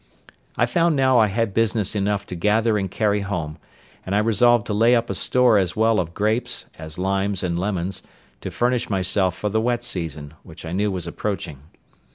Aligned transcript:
I 0.57 0.65
found 0.65 0.95
now 0.95 1.19
I 1.19 1.27
had 1.27 1.53
business 1.53 1.95
enough 1.95 2.25
to 2.25 2.35
gather 2.35 2.75
and 2.75 2.89
carry 2.89 3.19
home; 3.19 3.59
and 4.03 4.15
I 4.15 4.17
resolved 4.17 4.65
to 4.65 4.73
lay 4.73 4.95
up 4.95 5.11
a 5.11 5.13
store 5.13 5.59
as 5.59 5.75
well 5.75 5.99
of 5.99 6.15
grapes 6.15 6.65
as 6.79 6.97
limes 6.97 7.43
and 7.43 7.59
lemons, 7.59 8.01
to 8.41 8.49
furnish 8.49 8.89
myself 8.89 9.37
for 9.37 9.49
the 9.49 9.61
wet 9.61 9.83
season, 9.83 10.33
which 10.41 10.65
I 10.65 10.71
knew 10.71 10.89
was 10.91 11.05
approaching. 11.05 11.59